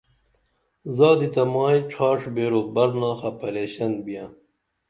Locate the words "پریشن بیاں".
3.39-4.29